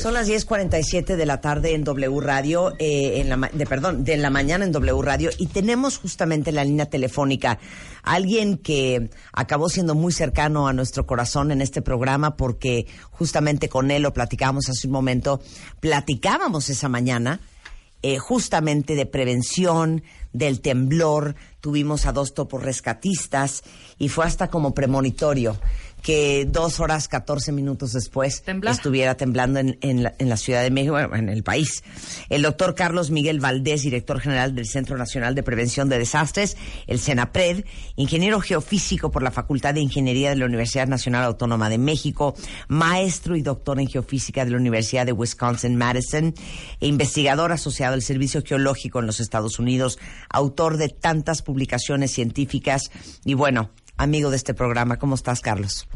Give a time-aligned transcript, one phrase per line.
[0.00, 4.16] Son las 10:47 de la tarde en W Radio, eh, en la, de perdón, de
[4.16, 7.58] la mañana en W Radio y tenemos justamente en la línea telefónica.
[8.04, 13.90] Alguien que acabó siendo muy cercano a nuestro corazón en este programa porque justamente con
[13.90, 15.40] él lo platicábamos hace un momento,
[15.80, 17.40] platicábamos esa mañana
[18.00, 23.64] eh, justamente de prevención del temblor, tuvimos a dos topos rescatistas
[23.98, 25.58] y fue hasta como premonitorio
[26.02, 28.74] que dos horas 14 minutos después Temblar.
[28.74, 31.82] estuviera temblando en, en la, en la Ciudad de México, bueno, en el país.
[32.28, 36.98] El doctor Carlos Miguel Valdés, director general del Centro Nacional de Prevención de Desastres, el
[36.98, 37.64] CENAPRED,
[37.96, 42.34] ingeniero geofísico por la Facultad de Ingeniería de la Universidad Nacional Autónoma de México,
[42.68, 46.34] maestro y doctor en geofísica de la Universidad de Wisconsin-Madison,
[46.80, 49.98] e investigador asociado al Servicio Geológico en los Estados Unidos,
[50.30, 52.90] autor de tantas publicaciones científicas
[53.24, 54.98] y bueno, amigo de este programa.
[54.98, 55.88] ¿Cómo estás, Carlos?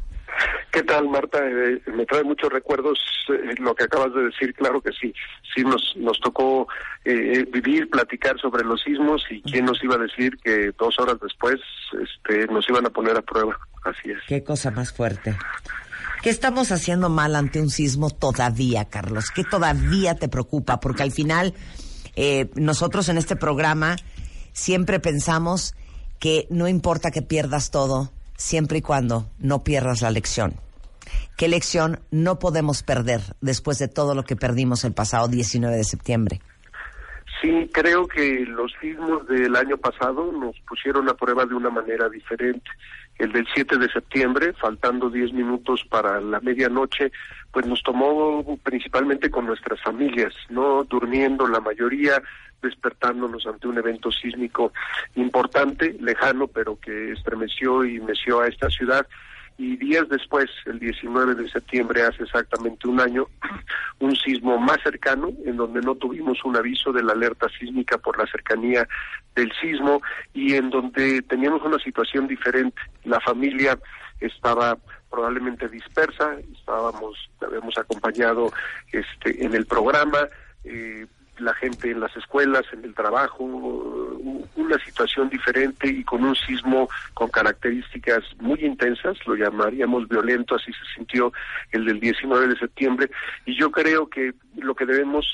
[0.70, 1.39] ¿Qué tal, Marta?
[1.39, 4.55] Eh, me trae muchos recuerdos eh, lo que acabas de decir.
[4.55, 5.12] Claro que sí.
[5.55, 6.67] Sí, nos, nos tocó
[7.05, 11.17] eh, vivir, platicar sobre los sismos y quién nos iba a decir que dos horas
[11.20, 11.56] después
[12.03, 13.59] este, nos iban a poner a prueba.
[13.84, 14.19] Así es.
[14.27, 15.37] Qué cosa más fuerte.
[16.22, 19.31] ¿Qué estamos haciendo mal ante un sismo todavía, Carlos?
[19.34, 20.78] ¿Qué todavía te preocupa?
[20.78, 21.53] Porque al final,
[22.14, 23.97] eh, nosotros en este programa
[24.53, 25.75] siempre pensamos
[26.23, 30.55] que no importa que pierdas todo, siempre y cuando no pierdas la lección.
[31.37, 35.83] ¿Qué lección no podemos perder después de todo lo que perdimos el pasado 19 de
[35.83, 36.41] septiembre?
[37.41, 42.09] Sí, creo que los sismos del año pasado nos pusieron a prueba de una manera
[42.09, 42.71] diferente.
[43.19, 47.10] El del 7 de septiembre, faltando 10 minutos para la medianoche,
[47.50, 52.22] pues nos tomó principalmente con nuestras familias, no durmiendo la mayoría,
[52.62, 54.73] despertándonos ante un evento sísmico
[55.17, 59.06] importante, lejano, pero que estremeció y meció a esta ciudad
[59.59, 63.27] y días después, el 19 de septiembre, hace exactamente un año,
[64.01, 68.19] un sismo más cercano, en donde no tuvimos un aviso de la alerta sísmica por
[68.19, 68.89] la cercanía
[69.34, 70.03] del sismo
[70.33, 72.81] y en donde teníamos una situación diferente.
[73.05, 73.78] La familia
[74.21, 74.77] estaba
[75.11, 78.53] probablemente dispersa, estábamos, habíamos acompañado
[78.91, 80.27] este, en el programa,
[80.65, 81.06] eh,
[81.38, 86.88] la gente en las escuelas, en el trabajo, una situación diferente y con un sismo
[87.15, 91.32] con características muy intensas, lo llamaríamos violento, así se sintió
[91.72, 93.10] el del 19 de septiembre,
[93.47, 95.27] y yo creo que lo que debemos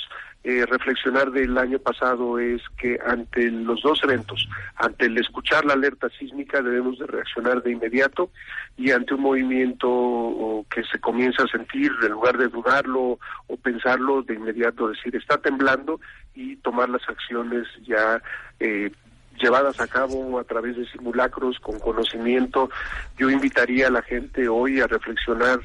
[0.45, 5.75] eh, reflexionar del año pasado es que ante los dos eventos, ante el escuchar la
[5.75, 8.31] alerta sísmica debemos de reaccionar de inmediato
[8.77, 13.19] y ante un movimiento que se comienza a sentir, en lugar de dudarlo
[13.49, 16.01] o pensarlo, de inmediato decir está temblando
[16.35, 18.23] y tomar las acciones ya
[18.61, 18.93] eh,
[19.41, 22.71] llevadas a cabo a través de simulacros con conocimiento.
[23.19, 25.61] Yo invitaría a la gente hoy a reflexionar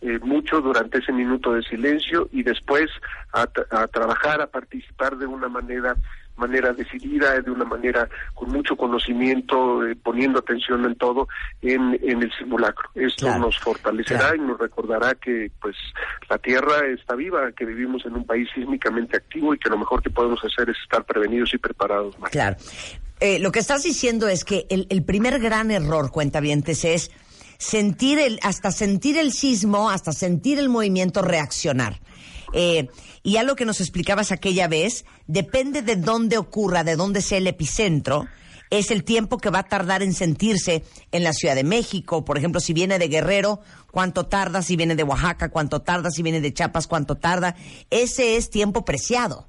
[0.00, 2.86] eh, mucho durante ese minuto de silencio y después
[3.32, 5.96] a, a trabajar, a participar de una manera
[6.36, 11.28] manera decidida, de una manera con mucho conocimiento, eh, poniendo atención en todo
[11.62, 12.90] en, en el simulacro.
[12.94, 14.36] Esto Claro, nos fortalecerá claro.
[14.36, 15.74] y nos recordará que pues
[16.28, 20.02] la Tierra está viva, que vivimos en un país sísmicamente activo y que lo mejor
[20.02, 22.18] que podemos hacer es estar prevenidos y preparados.
[22.18, 22.32] Marta.
[22.32, 22.56] Claro.
[23.18, 27.10] Eh, lo que estás diciendo es que el, el primer gran error, cuentavientes, es
[27.58, 32.00] sentir el, hasta sentir el sismo, hasta sentir el movimiento, reaccionar.
[32.52, 32.88] Eh,
[33.22, 37.38] y ya lo que nos explicabas aquella vez, depende de dónde ocurra, de dónde sea
[37.38, 38.26] el epicentro,
[38.70, 42.24] es el tiempo que va a tardar en sentirse en la Ciudad de México.
[42.24, 46.22] Por ejemplo, si viene de Guerrero, cuánto tarda, si viene de Oaxaca, cuánto tarda, si
[46.22, 47.54] viene de Chiapas, cuánto tarda.
[47.90, 49.48] Ese es tiempo preciado.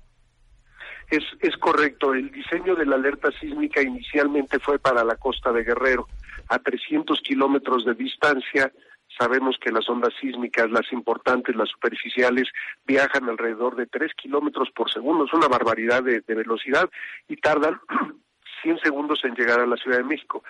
[1.10, 5.64] Es, es correcto, el diseño de la alerta sísmica inicialmente fue para la costa de
[5.64, 6.08] Guerrero,
[6.50, 8.72] a 300 kilómetros de distancia.
[9.18, 12.48] Sabemos que las ondas sísmicas, las importantes, las superficiales,
[12.86, 16.90] viajan alrededor de 3 kilómetros por segundo, es una barbaridad de, velocidad
[17.28, 17.80] y tardan
[18.62, 20.44] 100 segundos en llegar a la Ciudad de México.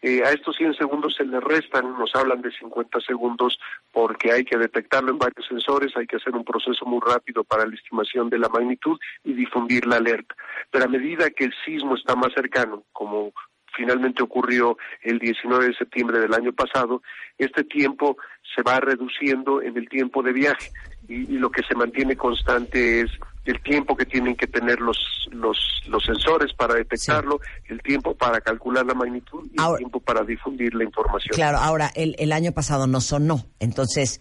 [0.00, 3.58] Eh, a estos 100 segundos se le restan, nos hablan de 50 segundos
[3.90, 7.66] porque hay que detectarlo en varios sensores, hay que hacer un proceso muy rápido para
[7.66, 10.34] la estimación de la magnitud y difundir la alerta.
[10.70, 13.32] Pero a medida que el sismo está más cercano, como
[13.76, 17.02] finalmente ocurrió el 19 de septiembre del año pasado,
[17.38, 18.16] este tiempo
[18.54, 20.70] se va reduciendo en el tiempo de viaje
[21.08, 23.10] y, y lo que se mantiene constante es
[23.44, 24.96] el tiempo que tienen que tener los
[25.32, 30.00] los, los sensores para detectarlo, el tiempo para calcular la magnitud y Ahora- el tiempo
[30.00, 31.34] para difundir la información.
[31.34, 33.46] Claro, ahora, el, el año pasado no sonó.
[33.58, 34.20] Entonces,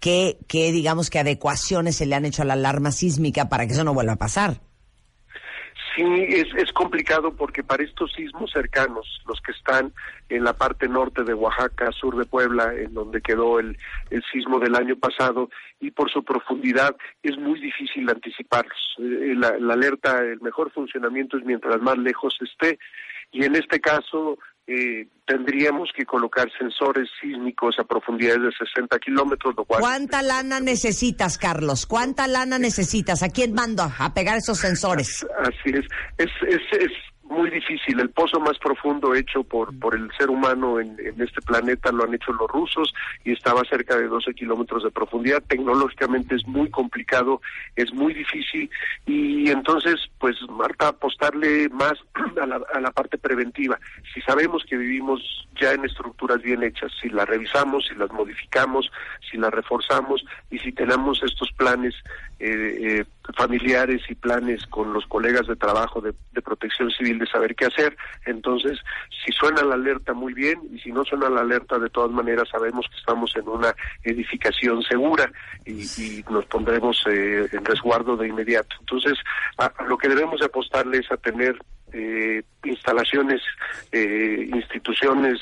[0.00, 3.72] ¿qué, ¿qué, digamos, que adecuaciones se le han hecho a la alarma sísmica para que
[3.74, 4.60] eso no vuelva a pasar?
[5.94, 9.92] Sí, es, es complicado porque para estos sismos cercanos, los que están
[10.28, 13.78] en la parte norte de Oaxaca, sur de Puebla, en donde quedó el,
[14.10, 15.50] el sismo del año pasado,
[15.80, 18.96] y por su profundidad es muy difícil anticiparlos.
[18.98, 22.78] Eh, La, la alerta, el mejor funcionamiento es mientras más lejos esté,
[23.30, 29.54] y en este caso eh, tendríamos que colocar sensores sísmicos a profundidades de 60 kilómetros,
[29.56, 29.80] lo cual...
[29.80, 31.86] ¿Cuánta lana necesitas, Carlos?
[31.86, 33.22] ¿Cuánta lana necesitas?
[33.22, 35.26] ¿A quién mando a, a pegar esos sensores?
[35.38, 35.86] Así es.
[36.18, 36.92] Es, es, es
[37.24, 37.98] muy difícil.
[38.00, 42.04] El pozo más profundo hecho por, por el ser humano en, en este planeta lo
[42.04, 42.94] han hecho los rusos
[43.24, 45.42] y estaba cerca de 12 kilómetros de profundidad.
[45.42, 47.40] Tecnológicamente es muy complicado,
[47.76, 48.70] es muy difícil
[49.06, 51.94] y entonces, pues, Marta, apostarle más
[52.40, 53.78] a la, a la parte preventiva.
[54.12, 55.20] Si sabemos que vivimos
[55.60, 58.90] ya en estructuras bien hechas, si las revisamos, si las modificamos,
[59.30, 61.94] si las reforzamos y si tenemos estos planes
[62.40, 63.04] eh, eh,
[63.36, 67.66] familiares y planes con los colegas de trabajo de, de protección civil de saber qué
[67.66, 67.96] hacer.
[68.26, 68.78] Entonces,
[69.24, 72.48] si suena la alerta muy bien y si no suena la alerta, de todas maneras
[72.50, 75.30] sabemos que estamos en una edificación segura
[75.64, 75.84] y,
[76.30, 78.76] nos pondremos eh, en resguardo de inmediato.
[78.80, 79.18] Entonces,
[79.58, 81.56] a, lo que debemos de apostarle es a tener
[81.92, 83.40] eh, instalaciones,
[83.92, 85.40] eh, instituciones,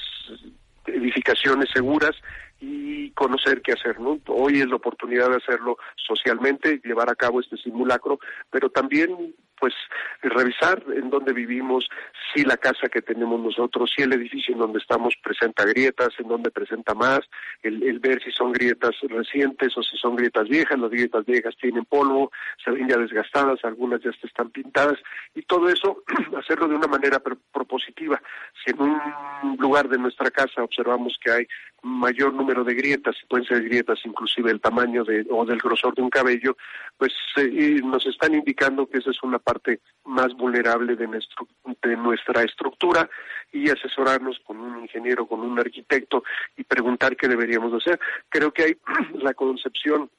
[0.87, 2.15] edificaciones seguras
[2.63, 4.21] y conocer qué hacer, ¿no?
[4.29, 8.21] Hoy es la oportunidad de hacerlo socialmente, llevar a cabo este simulacro,
[8.51, 9.75] pero también pues
[10.23, 11.89] revisar en dónde vivimos,
[12.35, 16.27] si la casa que tenemos nosotros, si el edificio en donde estamos presenta grietas, en
[16.27, 17.21] donde presenta más,
[17.63, 21.55] el, el ver si son grietas recientes o si son grietas viejas, las grietas viejas
[21.61, 22.33] tienen polvo,
[22.65, 24.99] se ven ya desgastadas, algunas ya están pintadas,
[25.33, 26.03] y todo eso
[26.37, 28.21] hacerlo de una manera pro- propositiva.
[28.65, 31.47] Si en un lugar de nuestra casa observamos que hay
[31.83, 35.95] mayor número de grietas, y pueden ser grietas inclusive del tamaño de, o del grosor
[35.95, 36.57] de un cabello,
[36.97, 41.49] pues eh, nos están indicando que esa es una parte más vulnerable de, nuestro,
[41.83, 43.09] de nuestra estructura
[43.53, 46.23] y asesorarnos con un ingeniero, con un arquitecto
[46.57, 47.99] y preguntar qué deberíamos hacer.
[48.29, 48.77] Creo que hay
[49.23, 50.11] la concepción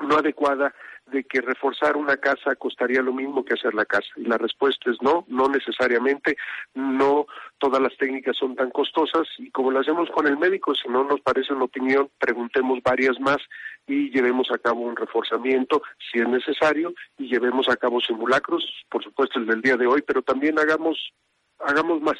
[0.00, 0.74] no adecuada
[1.06, 4.08] de que reforzar una casa costaría lo mismo que hacer la casa.
[4.16, 6.36] Y la respuesta es no, no necesariamente,
[6.74, 7.26] no
[7.58, 11.04] todas las técnicas son tan costosas y como lo hacemos con el médico, si no
[11.04, 13.38] nos parece una opinión, preguntemos varias más
[13.86, 19.02] y llevemos a cabo un reforzamiento si es necesario y llevemos a cabo simulacros, por
[19.02, 21.12] supuesto el del día de hoy, pero también hagamos
[21.60, 22.18] hagamos más.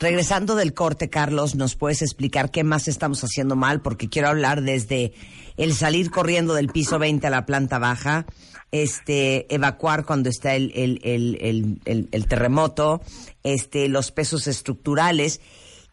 [0.00, 3.80] Regresando del corte, Carlos, ¿nos puedes explicar qué más estamos haciendo mal?
[3.80, 5.12] Porque quiero hablar desde
[5.56, 8.26] el salir corriendo del piso 20 a la planta baja,
[8.72, 13.02] este, evacuar cuando está el, el, el, terremoto,
[13.44, 15.40] este, los pesos estructurales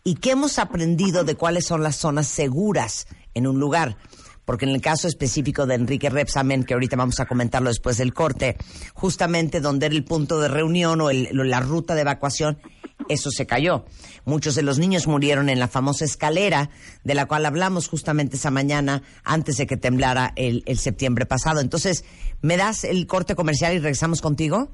[0.04, 3.06] y qué hemos aprendido de cuáles son las zonas seguras
[3.36, 3.98] en un lugar.
[4.46, 8.16] Porque en el caso específico de Enrique Repsamen, que ahorita vamos a comentarlo después del
[8.16, 8.58] corte,
[8.96, 12.58] justamente donde era el punto de reunión o la ruta de evacuación,
[13.12, 13.86] eso se cayó.
[14.26, 16.70] Muchos de los niños murieron en la famosa escalera
[17.04, 21.60] de la cual hablamos justamente esa mañana antes de que temblara el, el septiembre pasado.
[21.60, 22.04] Entonces,
[22.42, 24.72] ¿me das el corte comercial y regresamos contigo?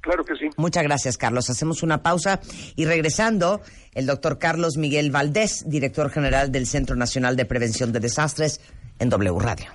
[0.00, 0.48] Claro que sí.
[0.56, 1.50] Muchas gracias, Carlos.
[1.50, 2.40] Hacemos una pausa
[2.74, 3.60] y regresando,
[3.92, 8.60] el doctor Carlos Miguel Valdés, director general del Centro Nacional de Prevención de Desastres,
[8.98, 9.66] en W Radio.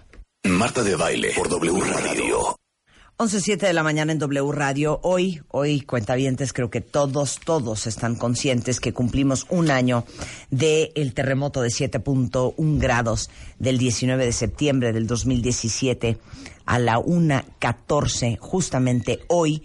[0.45, 2.55] Marta de Baile por W Radio.
[3.17, 5.00] 11.07 de la mañana en W Radio.
[5.01, 10.03] Hoy, hoy, cuentavientes, creo que todos, todos están conscientes que cumplimos un año
[10.51, 16.17] del terremoto de 7.1 grados del 19 de septiembre del 2017
[16.65, 18.38] a la 1.14.
[18.38, 19.63] Justamente hoy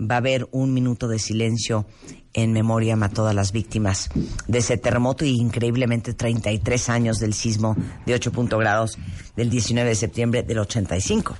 [0.00, 1.86] va a haber un minuto de silencio
[2.34, 4.10] en memoria a todas las víctimas
[4.46, 8.96] de ese terremoto y increíblemente 33 años del sismo de 8 grados
[9.34, 11.34] del 19 de septiembre del 85.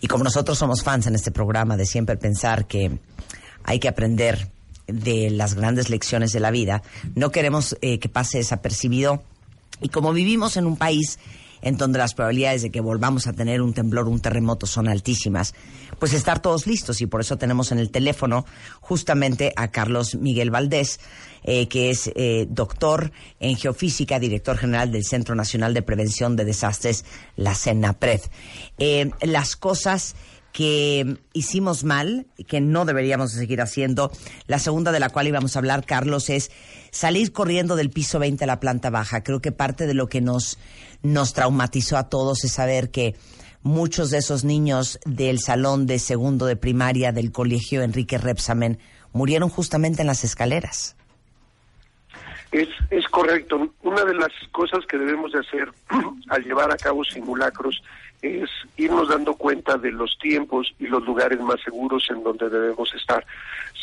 [0.00, 2.98] Y como nosotros somos fans en este programa de siempre pensar que
[3.64, 4.50] hay que aprender
[4.86, 6.82] de las grandes lecciones de la vida,
[7.14, 9.22] no queremos eh, que pase desapercibido.
[9.80, 11.18] Y como vivimos en un país
[11.62, 15.54] en donde las probabilidades de que volvamos a tener un temblor, un terremoto son altísimas,
[15.98, 18.46] pues estar todos listos y por eso tenemos en el teléfono
[18.80, 21.00] justamente a Carlos Miguel Valdés,
[21.42, 26.44] eh, que es eh, doctor en geofísica, director general del Centro Nacional de Prevención de
[26.44, 27.04] Desastres,
[27.36, 28.20] la CENAPRED.
[28.78, 30.16] Eh, las cosas
[30.56, 34.10] que hicimos mal, que no deberíamos seguir haciendo.
[34.46, 36.50] La segunda de la cual íbamos a hablar, Carlos, es
[36.90, 39.22] salir corriendo del piso 20 a la planta baja.
[39.22, 40.58] Creo que parte de lo que nos,
[41.02, 43.16] nos traumatizó a todos es saber que
[43.60, 48.78] muchos de esos niños del salón de segundo de primaria del colegio Enrique Repsamen
[49.12, 50.96] murieron justamente en las escaleras.
[52.50, 53.74] Es, es correcto.
[53.82, 55.70] Una de las cosas que debemos de hacer
[56.30, 57.82] al llevar a cabo simulacros
[58.22, 62.94] es irnos dando cuenta de los tiempos y los lugares más seguros en donde debemos
[62.94, 63.24] estar.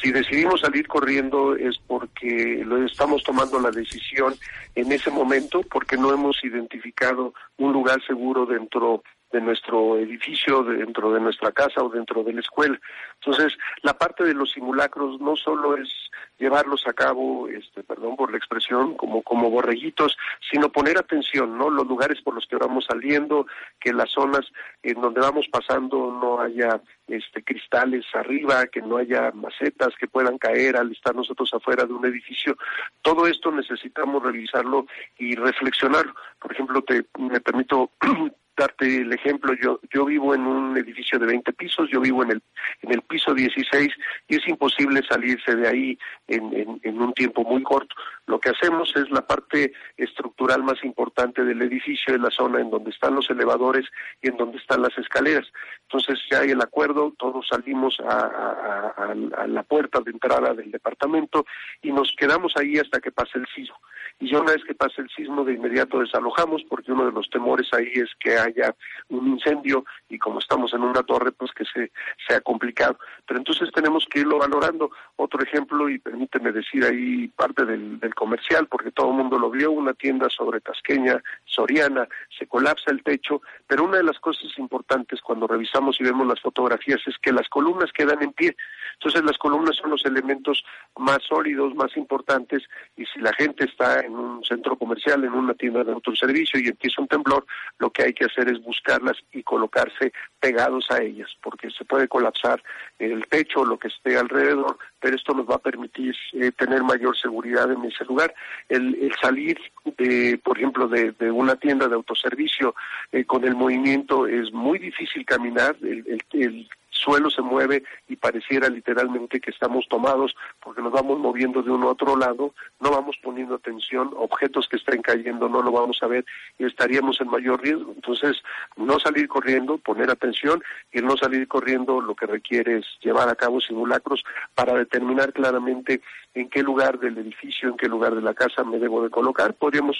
[0.01, 4.35] Si decidimos salir corriendo es porque lo estamos tomando la decisión
[4.75, 11.11] en ese momento, porque no hemos identificado un lugar seguro dentro de nuestro edificio, dentro
[11.11, 12.79] de nuestra casa o dentro de la escuela.
[13.15, 15.89] Entonces, la parte de los simulacros no solo es
[16.37, 20.15] llevarlos a cabo, este, perdón por la expresión, como, como borreguitos,
[20.51, 21.69] sino poner atención, ¿no?
[21.69, 23.47] Los lugares por los que vamos saliendo,
[23.79, 24.45] que las zonas
[24.83, 30.37] en donde vamos pasando no haya este, cristales arriba, que no haya macetas que puedan
[30.37, 32.55] caer al estar nosotros afuera de un edificio.
[33.01, 34.85] Todo esto necesitamos revisarlo
[35.17, 36.13] y reflexionarlo.
[36.39, 37.89] Por ejemplo, te, me permito
[38.55, 42.31] darte el ejemplo, yo yo vivo en un edificio de 20 pisos, yo vivo en
[42.31, 42.43] el
[42.81, 43.91] en el piso 16
[44.27, 47.95] y es imposible salirse de ahí en, en, un tiempo muy corto.
[48.25, 52.69] Lo que hacemos es la parte estructural más importante del edificio, es la zona en
[52.69, 53.85] donde están los elevadores
[54.21, 55.47] y en donde están las escaleras.
[55.83, 61.45] Entonces ya hay el acuerdo, todos salimos a, a la puerta de entrada del departamento
[61.81, 63.79] y nos quedamos ahí hasta que pase el sismo
[64.19, 67.29] y ya una vez que pase el sismo de inmediato desalojamos porque uno de los
[67.29, 68.75] temores ahí es que haya
[69.09, 71.91] un incendio y como estamos en una torre pues que se
[72.27, 72.97] sea complicado.
[73.27, 74.91] Pero entonces tenemos que irlo valorando.
[75.15, 79.49] Otro ejemplo y permíteme decir ahí parte del, del comercial porque todo el mundo lo
[79.49, 84.57] vio una tienda sobre Tasqueña Soriana se colapsa el techo pero una de las cosas
[84.57, 88.55] importantes cuando revisamos y vemos las fotografías es que las columnas quedan en pie.
[88.93, 90.63] Entonces las columnas son los elementos
[90.97, 92.63] más sólidos más importantes
[92.95, 96.67] y si la gente está en un centro comercial, en una tienda de autoservicio y
[96.67, 97.45] empieza un temblor,
[97.79, 102.07] lo que hay que hacer es buscarlas y colocarse pegados a ellas, porque se puede
[102.07, 102.61] colapsar
[102.99, 107.17] el techo lo que esté alrededor, pero esto nos va a permitir eh, tener mayor
[107.17, 108.33] seguridad en ese lugar.
[108.69, 109.57] El, el salir,
[109.97, 112.75] de, por ejemplo, de, de, una tienda de autoservicio
[113.11, 116.69] eh, con el movimiento es muy difícil caminar, el, el, el
[117.03, 121.89] suelo se mueve y pareciera literalmente que estamos tomados porque nos vamos moviendo de uno
[121.89, 126.07] a otro lado, no vamos poniendo atención, objetos que estén cayendo no lo vamos a
[126.07, 126.25] ver
[126.57, 127.91] y estaríamos en mayor riesgo.
[127.95, 128.41] Entonces,
[128.77, 133.35] no salir corriendo, poner atención y no salir corriendo lo que requiere es llevar a
[133.35, 134.23] cabo simulacros
[134.55, 136.01] para determinar claramente
[136.35, 139.53] en qué lugar del edificio, en qué lugar de la casa me debo de colocar.
[139.53, 139.97] Podríamos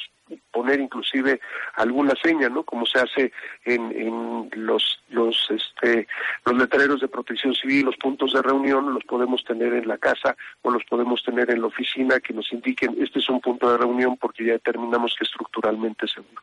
[0.51, 1.39] poner inclusive
[1.75, 2.63] alguna seña, ¿no?
[2.63, 3.31] Como se hace
[3.65, 6.07] en, en los los este
[6.45, 10.35] los letreros de protección civil, los puntos de reunión los podemos tener en la casa
[10.61, 13.77] o los podemos tener en la oficina que nos indiquen este es un punto de
[13.77, 16.41] reunión porque ya determinamos que estructuralmente seguro.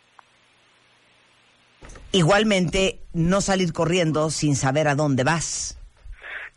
[2.12, 5.78] Igualmente, no salir corriendo sin saber a dónde vas.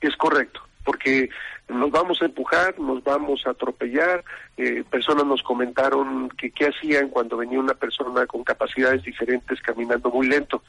[0.02, 1.30] Es correcto, porque
[1.70, 4.24] nos vamos a empujar, nos vamos a atropellar.
[4.58, 10.10] Eh, personas nos comentaron que qué hacían cuando venía una persona con capacidades diferentes caminando
[10.10, 10.62] muy lento.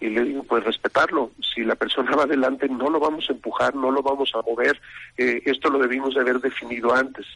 [0.00, 1.30] Y le digo, pues respetarlo.
[1.54, 4.80] Si la persona va adelante, no lo vamos a empujar, no lo vamos a mover.
[5.16, 7.26] Eh, esto lo debimos de haber definido antes.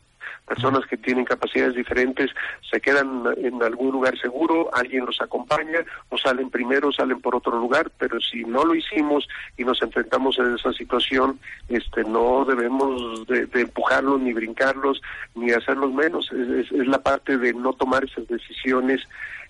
[0.47, 2.31] Personas que tienen capacidades diferentes
[2.69, 7.57] se quedan en algún lugar seguro, alguien los acompaña, o salen primero, salen por otro
[7.59, 11.39] lugar, pero si no lo hicimos y nos enfrentamos a esa situación,
[11.69, 15.01] este, no debemos de, de empujarlos, ni brincarlos,
[15.37, 16.31] ni hacerlos menos.
[16.33, 19.03] Es, es, es la parte de no tomar esas decisiones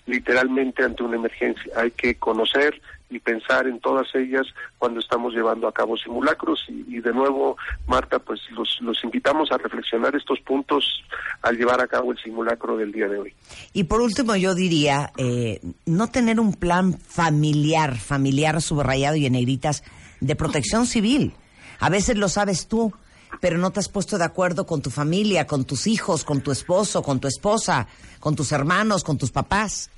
[0.05, 1.71] literalmente ante una emergencia.
[1.77, 2.79] Hay que conocer
[3.11, 4.47] y pensar en todas ellas
[4.79, 6.65] cuando estamos llevando a cabo simulacros.
[6.69, 11.03] Y, de nuevo, Marta, pues los, los, invitamos a reflexionar estos puntos
[11.41, 13.35] al llevar a cabo el simulacro del día de hoy.
[13.73, 19.33] Y por último, yo diría, eh, no tener un plan familiar, familiar subrayado y en
[19.33, 19.83] negritas
[20.21, 21.33] de protección civil.
[21.79, 22.93] A veces lo sabes tú,
[23.39, 26.51] pero no te has puesto de acuerdo con tu familia, con tus hijos, con tu
[26.51, 27.87] esposo, con tu esposa,
[28.19, 29.89] con tus hermanos, con tus papás.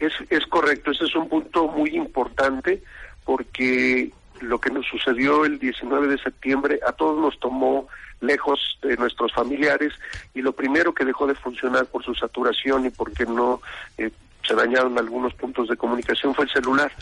[0.00, 2.82] Es, es correcto, ese es un punto muy importante
[3.24, 7.86] porque lo que nos sucedió el 19 de septiembre a todos nos tomó
[8.20, 9.92] lejos de nuestros familiares
[10.34, 13.60] y lo primero que dejó de funcionar por su saturación y porque no
[13.98, 14.10] eh,
[14.46, 16.92] se dañaron algunos puntos de comunicación fue el celular.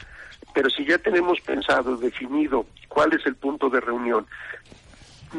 [0.55, 4.27] Pero si ya tenemos pensado, definido cuál es el punto de reunión,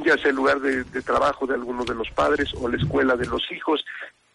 [0.05, 3.15] ya sea el lugar de, de trabajo de alguno de los padres o la escuela
[3.15, 3.83] de los hijos,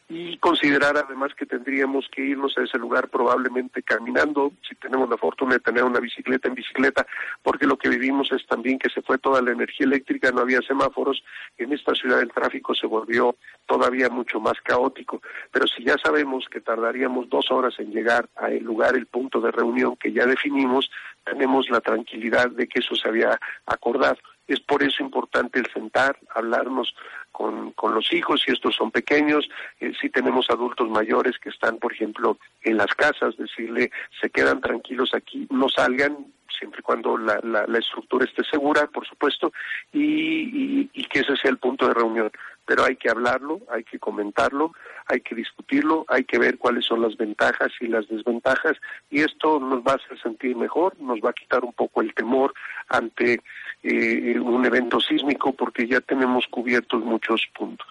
[0.09, 5.17] y considerar además que tendríamos que irnos a ese lugar probablemente caminando, si tenemos la
[5.17, 7.07] fortuna de tener una bicicleta en bicicleta,
[7.43, 10.61] porque lo que vivimos es también que se fue toda la energía eléctrica, no había
[10.61, 11.25] semáforos,
[11.57, 16.47] en esta ciudad el tráfico se volvió todavía mucho más caótico, pero si ya sabemos
[16.51, 20.91] que tardaríamos dos horas en llegar al lugar, el punto de reunión que ya definimos,
[21.25, 24.19] tenemos la tranquilidad de que eso se había acordado.
[24.47, 26.95] Es por eso importante el sentar, hablarnos
[27.35, 29.49] con, con los hijos, si estos son pequeños,
[29.81, 34.61] eh, si tenemos adultos mayores que están, por ejemplo, en las casas, decirle, se quedan
[34.61, 36.17] tranquilos aquí, no salgan,
[36.57, 39.53] siempre y cuando la, la, la, estructura esté segura, por supuesto,
[39.93, 42.31] y, que ese sea el punto de reunión.
[42.67, 44.73] Pero hay que hablarlo, hay que comentarlo,
[45.07, 48.77] hay que discutirlo, hay que ver cuáles son las ventajas y las desventajas,
[49.11, 52.15] y esto nos va a hacer sentir mejor, nos va a quitar un poco el
[52.15, 52.55] temor
[52.89, 53.41] ante
[53.83, 57.89] eh, un evento sísmico, porque ya tenemos cubiertos muchos puntos.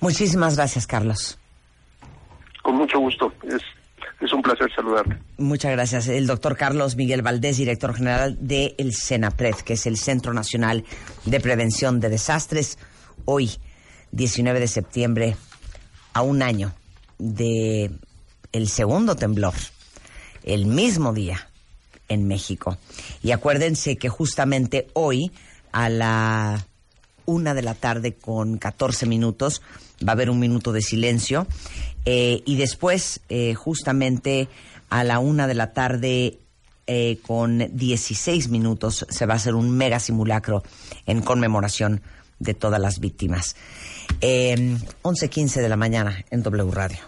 [0.00, 1.38] Muchísimas gracias, Carlos.
[2.62, 3.32] Con mucho gusto.
[3.42, 3.62] Es
[4.20, 5.16] es un placer saludarte.
[5.38, 6.08] Muchas gracias.
[6.08, 10.84] El doctor Carlos Miguel Valdés, director general del de CENAPRED, que es el Centro Nacional
[11.24, 12.78] de Prevención de Desastres.
[13.24, 13.50] Hoy,
[14.14, 15.36] 19 de septiembre,
[16.12, 16.72] a un año
[17.18, 17.90] de
[18.52, 19.54] el segundo temblor,
[20.44, 21.48] el mismo día
[22.08, 22.78] en México.
[23.22, 25.32] Y acuérdense que justamente hoy,
[25.72, 26.64] a la
[27.26, 29.62] una de la tarde con 14 minutos,
[30.06, 31.46] va a haber un minuto de silencio
[32.04, 34.48] eh, y después, eh, justamente
[34.90, 36.38] a la una de la tarde
[36.86, 40.62] eh, con 16 minutos, se va a hacer un mega simulacro
[41.06, 42.02] en conmemoración
[42.44, 43.56] de todas las víctimas.
[44.20, 44.54] Eh,
[45.02, 46.98] 11.15 de la mañana en W Radio.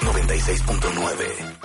[0.00, 1.55] 96.9